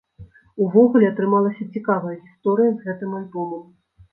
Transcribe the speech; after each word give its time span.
Увогуле, 0.67 1.05
атрымалася 1.13 1.67
цікавая 1.75 2.15
гісторыя 2.25 2.71
з 2.73 2.79
гэтым 2.89 3.17
альбомам. 3.21 3.63